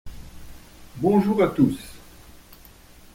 Bonjour 0.95 1.43
à 1.43 1.47
tous. 1.49 1.79